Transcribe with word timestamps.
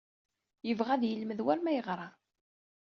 Yebɣa 0.67 0.91
ad 0.95 1.03
yelmed 1.05 1.39
war 1.45 1.59
ma 1.61 1.71
yeɣra. 1.75 2.07